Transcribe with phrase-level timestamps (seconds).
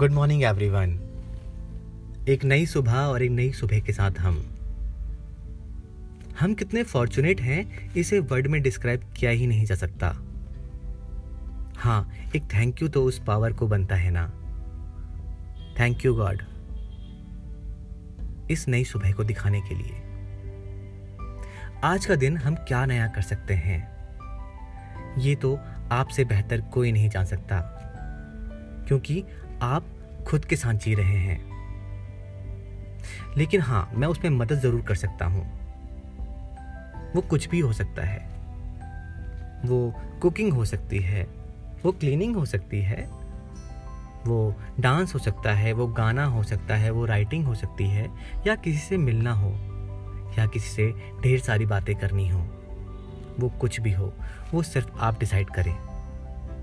[0.00, 0.90] Good morning everyone
[2.28, 4.58] एक नई सुबह और एक नई सुबह के साथ हम।
[6.40, 10.08] हम कितने फॉर्चुनेट हैं, इसे वर्ड में डिस्क्राइब किया ही नहीं जा सकता।
[11.76, 14.26] हाँ एक थैंक यू तो उस पावर को बनता है ना।
[15.80, 16.42] थैंक यू गॉड
[18.50, 20.02] इस नई सुबह को दिखाने के लिए।
[21.84, 23.88] आज का दिन हम क्या नया कर सकते हैं?
[25.18, 25.58] ये तो
[25.92, 27.76] आपसे बेहतर कोई नहीं जान सकता।
[28.88, 29.24] क्योंकि
[29.62, 29.84] आप
[30.28, 31.50] खुद के साथ जी रहे हैं।
[33.36, 35.60] लेकिन हाँ मैं उसमें मदद ज़रूर कर सकता हूँ।
[37.14, 38.30] वो कुछ भी हो सकता है।
[39.64, 41.22] वो कुकिंग हो सकती है,
[41.84, 43.10] वो क्लीनिंग हो सकती है,
[44.26, 48.10] वो डांस हो सकता है, वो गाना हो सकता है, वो राइटिंग हो सकती है,
[48.46, 49.50] या किसी से मिलना हो,
[50.38, 52.40] या किसी से ढेर सारी बातें करनी हो,
[53.40, 54.12] वो कुछ भी हो,
[54.54, 55.74] वो सिर्फ़ आप डिसाइड करें।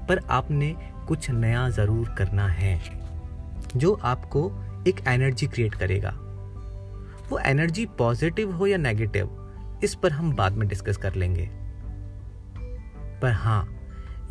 [0.05, 0.75] पर आपने
[1.07, 2.79] कुछ नया ज़रूर करना है,
[3.75, 4.49] जो आपको
[4.87, 6.13] एक एनर्जी क्रिएट करेगा।
[7.29, 11.49] वो एनर्जी पॉजिटिव हो या नेगेटिव इस पर हम बाद में डिस्कस कर लेंगे।
[13.21, 13.73] पर हाँ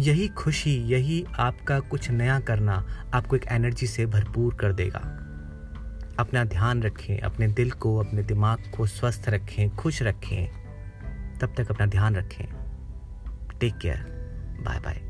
[0.00, 5.00] यही खुशी, यही आपका कुछ नया करना आपको एक एनर्जी से भरपूर कर देगा।
[6.18, 10.48] अपना ध्यान रखें, अपने दिल को, अपने दिमाग को स्वस्थ रखें, खुश रखें।
[11.38, 12.46] तब तक अपना ध्यान रखें।
[13.60, 14.04] Take care
[14.60, 15.05] bye bye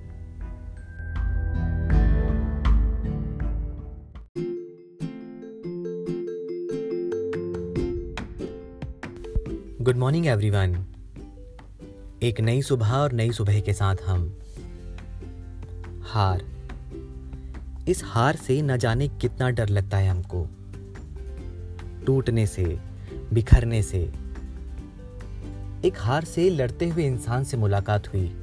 [9.87, 10.87] good morning everyone
[12.23, 14.39] एक नई सुबह और नई सुबह के साथ हम
[16.03, 16.45] हार।
[17.89, 20.47] इस हार से न जाने कितना डर लगता है हमको।
[22.07, 22.65] टूटने से,
[23.33, 24.13] बिखरने से।
[25.85, 28.37] एक हार से लड़ते हुए इंसान से मुलाकात हुई।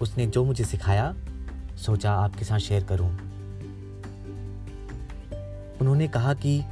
[0.00, 1.16] उसने जो मुझे सिखाया,
[1.76, 3.10] सोचा आपके साथ शेयर करूँ।
[5.80, 6.62] उन्होंने कहा कि,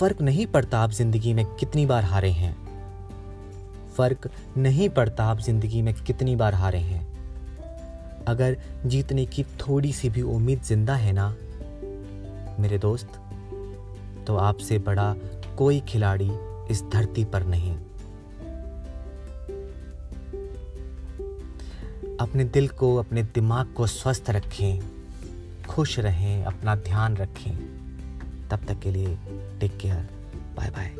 [0.00, 2.65] फ़र्क नहीं पड़ता आप ज़िंदगी में कितनी बार हारे हैं।
[3.96, 7.04] फ़र्क नहीं पड़ता आप ज़िंदगी में कितनी बार हारे हैं।
[8.24, 11.28] अगर जीतने की थोड़ी सी भी उम्मीद ज़िंदा है ना,
[12.60, 13.20] मेरे दोस्त
[14.26, 15.14] तो आपसे बड़ा
[15.58, 16.30] कोई खिलाड़ी
[16.70, 17.76] इस धरती पर नहीं।
[22.20, 24.80] अपने दिल को, अपने दिमाग को स्वस्थ रखें,
[25.68, 27.56] खुश रहें, अपना ध्यान रखें।
[28.48, 29.16] तब तक के लिए
[29.60, 30.08] take care
[30.56, 30.90] bye bye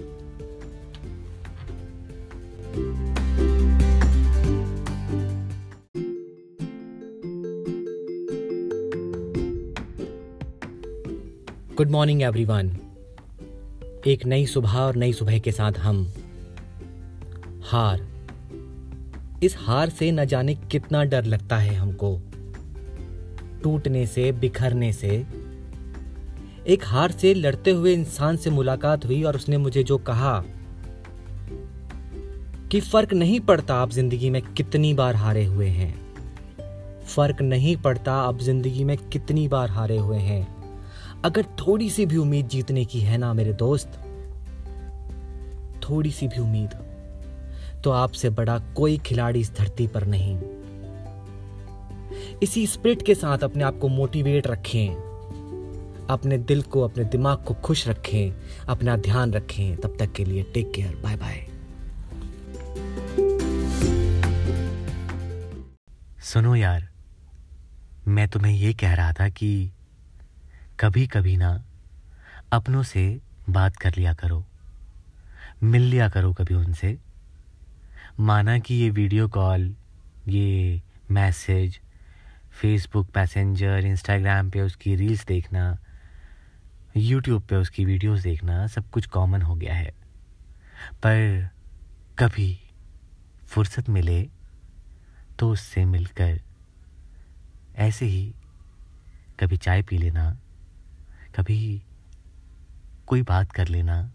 [11.77, 12.77] good morning everyone
[14.07, 16.13] एक नई सुबह और नई सुबह के साथ हम
[17.63, 18.09] हार।
[19.43, 22.21] इस हार से न जाने कितना डर लगता है हमको।
[23.63, 25.27] टूटने से, बिखरने से।
[26.67, 30.45] एक हार से लड़ते हुए इंसान से मुलाकात हुई और उसने मुझे जो कहा
[32.71, 35.95] कि फ़र्क नहीं पड़ता आप ज़िंदगी में कितनी बार हारे हुए हैं।
[37.07, 40.47] फ़र्क नहीं पड़ता आप ज़िंदगी में कितनी बार हारे हुए हैं।
[41.25, 43.99] अगर थोड़ी सी भी उम्मीद जीतने की है ना मेरे दोस्त,
[45.83, 46.71] थोड़ी सी भी उम्मीद
[47.85, 50.37] तो आपसे बड़ा कोई खिलाड़ी इस धरती पर नहीं।
[52.43, 57.55] इसी स्पिरिट के साथ अपने आप को मोटिवेट रखें। अपने दिल को, अपने दिमाग को
[57.55, 58.33] खुश रखें।
[58.69, 61.47] अपना ध्यान रखें। तब तक के लिए टेक केयर बाय बाय
[66.27, 66.89] सुनो यार,
[68.09, 69.71] मैं तुम्हें ये कह रहा था कि
[70.81, 71.65] कभी कभी ना
[72.53, 73.21] अपनों से
[73.51, 74.47] बात कर लिया करो,
[75.63, 76.99] मिल लिया करो कभी उनसे।
[78.21, 79.77] माना कि ये वीडियो कॉल,
[80.29, 81.81] ये मैसेज,
[82.61, 85.79] फेसबुक मैसेंजर, इंस्टाग्राम पे उसकी रील्स देखना,
[86.97, 89.95] यूट्यूब पे उसकी वीडियोस देखना, सब कुछ कॉमन हो गया है।
[90.93, 91.49] पर
[92.19, 92.59] कभी
[93.47, 94.36] फुर्सत मिले
[95.39, 96.41] तो उससे मिलकर
[97.77, 98.35] ऐसे ही
[99.41, 100.31] कभी चाय पी लेना,
[101.37, 101.83] कभी
[103.07, 104.11] कोई बात कर लेना,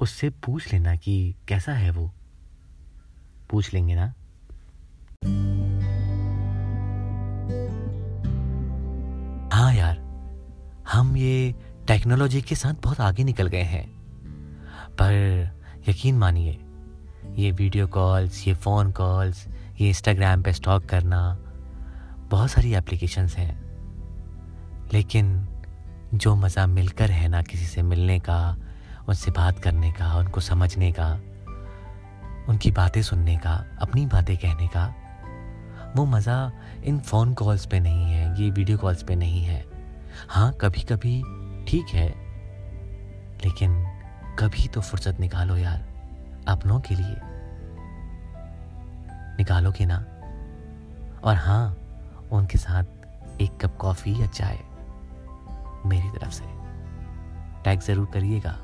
[0.00, 2.10] उससे पूछ लेना कि कैसा है वो।
[3.50, 4.06] पूछ लेंगे ना?
[9.52, 9.98] हाँ यार,
[10.92, 11.54] हम ये
[11.86, 13.86] टेक्नोलॉजी के साथ बहुत आगे निकल गए हैं।
[14.92, 15.12] पर
[15.88, 16.58] यकीन मानिए,
[17.34, 19.46] ये वीडियो कॉल्स, ये फ़ोन कॉल्स
[19.80, 21.36] ये इंस्टाग्राम पे स्टॉक करना,
[22.30, 23.60] बहुत सारी एप्लीकेशंस हैं।
[24.92, 25.48] लेकिन
[26.14, 28.56] जो मज़ा मिलकर है ना किसी से मिलने का,
[29.08, 31.12] उनसे बात करने का, उनको समझने का,
[32.48, 34.86] उनकी बातें सुनने का, अपनी बातें कहने का,
[35.96, 36.52] वो मज़ा
[36.84, 39.64] इन फ़ोन कॉल्स पे नहीं है, ये वीडियो कॉल्स पे नहीं है।
[40.28, 41.20] हाँ कभी कभी
[41.68, 42.08] ठीक है,
[43.44, 43.82] लेकिन
[44.38, 45.84] कभी तो फुर्सत निकालो यार,
[46.48, 47.31] अपनों के लिए।
[49.38, 49.96] निकालोगे ना?
[51.24, 51.76] और हाँ
[52.32, 54.58] उनके साथ एक कप कॉफ़ी या चाय
[55.86, 56.44] मेरी तरफ़ से।
[57.64, 58.56] टैग ज़रूर करिएगा,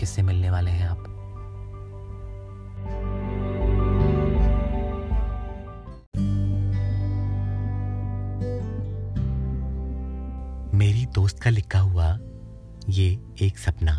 [0.00, 1.04] किससे मिलने वाले हैं आप?
[10.74, 12.18] मेरी दोस्त का लिखा हुआ
[12.88, 13.92] ये एक सपना।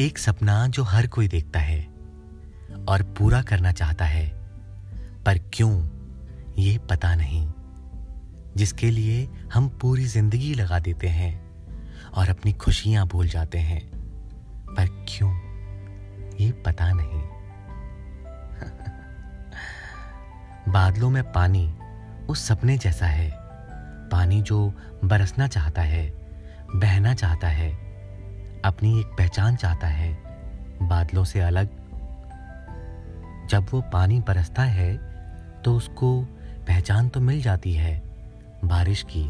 [0.00, 1.80] एक सपना जो हर कोई देखता है
[2.88, 4.39] और पूरा करना चाहता है।
[5.26, 5.88] पर क्यों?
[6.58, 7.52] ये पता नहीं।
[8.56, 11.50] जिसके लिए हम पूरी ज़िंदगी लगा देते हैं
[12.14, 13.90] और अपनी खुशियाँ भूल जाते हैं।
[14.76, 15.40] पर क्यों?
[16.40, 17.10] ये पता नहीं।
[20.72, 21.74] बादलों में पानी
[22.28, 23.30] उस सपने जैसा है।
[24.08, 24.74] पानी जो
[25.04, 26.12] बरसना चाहता है,
[26.74, 27.78] बहना चाहता है,
[28.64, 30.22] अपनी एक पहचान चाहता है,
[30.82, 31.68] बादलों से अलग।
[33.48, 35.09] जब वो पानी बरसता है
[35.64, 36.20] तो उसको
[36.66, 38.02] पहचान तो मिल जाती है
[38.64, 39.24] बारिश की,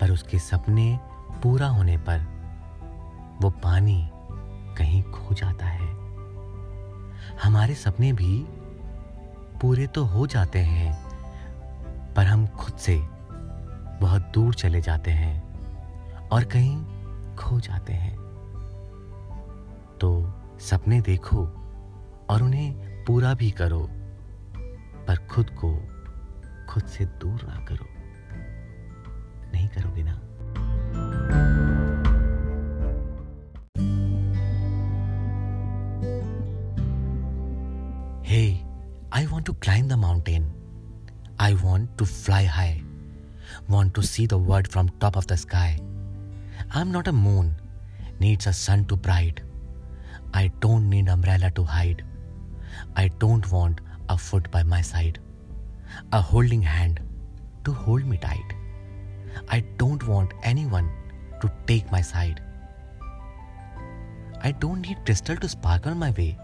[0.00, 0.98] पर उसके सपने
[1.42, 2.18] पूरा होने पर
[3.42, 4.10] वो पानी
[4.78, 5.90] कहीं खो जाता है।
[7.42, 8.44] हमारे सपने भी
[9.60, 10.92] पूरे तो हो जाते हैं,
[12.14, 12.98] पर हम खुद से
[14.00, 16.76] बहुत दूर चले जाते हैं और कहीं
[17.36, 18.16] खो जाते हैं।
[20.00, 20.10] तो
[20.60, 21.44] सपने देखो
[22.30, 23.88] और उन्हें पूरा भी करो।
[25.08, 25.74] पर खुद को
[26.68, 27.86] खुद से दूर ना करो।
[29.54, 30.18] नहीं करोगे ना?
[38.26, 38.44] Hey
[39.12, 40.52] I want to climb the mountain
[41.40, 42.80] I want to fly high
[43.70, 45.72] want to see the world from top of the sky
[46.76, 47.56] I am not a moon
[48.20, 49.40] needs a sun to bright
[50.34, 52.02] I don't need umbrella to hide
[52.98, 55.18] I don't want a foot by my side,
[56.12, 57.00] a holding hand
[57.64, 58.54] to hold me tight.
[59.48, 60.90] I don't want anyone
[61.40, 62.40] to take my side.
[64.42, 66.36] I don't need crystal to sparkle my way.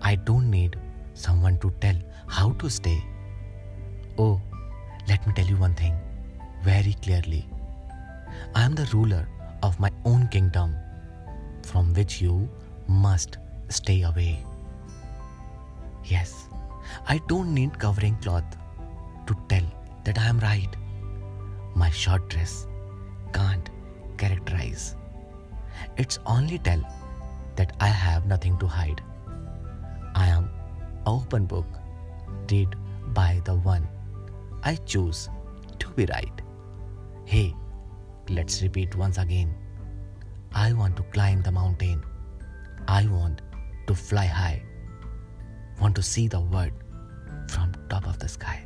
[0.00, 0.76] I don't need
[1.14, 1.96] someone to tell
[2.26, 3.02] how to stay.
[4.18, 4.40] Oh,
[5.08, 5.96] let me tell you one thing
[6.62, 7.48] very clearly.
[8.54, 9.28] I am the ruler
[9.62, 10.76] of my own kingdom,
[11.62, 12.48] from which you
[12.86, 14.44] must stay away.
[16.04, 16.48] Yes,
[17.08, 18.44] I don't need covering cloth
[19.26, 19.64] to tell
[20.04, 20.76] that I am right.
[21.74, 22.66] My short dress
[23.32, 23.70] can't
[24.18, 24.96] characterize.
[25.96, 26.82] It's only tell
[27.56, 29.00] that I have nothing to hide.
[30.14, 30.50] I am
[31.06, 31.66] open book,
[32.50, 32.76] read
[33.12, 33.88] by the one
[34.62, 35.28] I choose
[35.78, 36.40] to be right.
[37.24, 37.54] Hey,
[38.28, 39.54] let's repeat once again.
[40.52, 42.04] I want to climb the mountain.
[42.86, 43.42] I want
[43.86, 44.62] to fly high.
[45.80, 46.72] Want to see the world
[47.48, 48.64] from top of the sky.